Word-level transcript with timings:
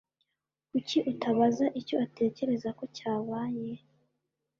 Kuki 0.69 0.97
utabaza 1.11 1.65
icyo 1.79 1.95
atekereza 2.05 2.69
ko 2.77 2.83
cyabaye? 2.95 3.71